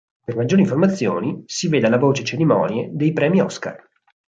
[0.25, 3.87] Per maggiori informazioni si veda la voce Cerimonie dei premi Oscar